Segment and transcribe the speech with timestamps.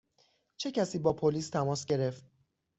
[0.57, 2.23] چه کسی با پلیس تماس گرفت؟